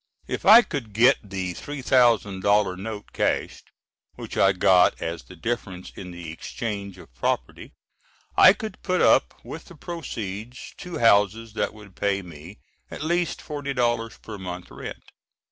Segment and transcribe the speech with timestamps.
[0.27, 3.69] If I could get the $3000 note cashed,
[4.15, 7.73] which I got as the difference in the exchange of property,
[8.35, 12.57] I could put up with the proceeds two houses that would pay me,
[12.89, 15.03] at least, $40 per month rent.